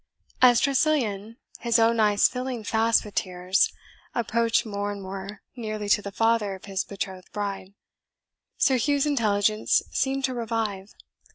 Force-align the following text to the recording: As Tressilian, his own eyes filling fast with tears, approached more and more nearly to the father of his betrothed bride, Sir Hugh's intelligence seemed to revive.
As 0.41 0.59
Tressilian, 0.59 1.37
his 1.59 1.77
own 1.77 1.99
eyes 1.99 2.27
filling 2.27 2.63
fast 2.63 3.05
with 3.05 3.13
tears, 3.13 3.71
approached 4.15 4.65
more 4.65 4.91
and 4.91 4.99
more 4.99 5.43
nearly 5.55 5.87
to 5.89 6.01
the 6.01 6.11
father 6.11 6.55
of 6.55 6.65
his 6.65 6.83
betrothed 6.83 7.31
bride, 7.33 7.75
Sir 8.57 8.77
Hugh's 8.79 9.05
intelligence 9.05 9.83
seemed 9.91 10.25
to 10.25 10.33
revive. 10.33 10.95